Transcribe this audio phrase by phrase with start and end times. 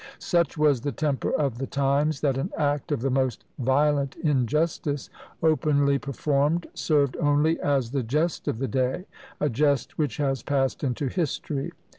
[0.17, 5.11] Such was the temper of the times, that an act of the most violent injustice,
[5.43, 9.05] openly performed, served only as the jest of the day,
[9.39, 11.71] a jest which has passed into history.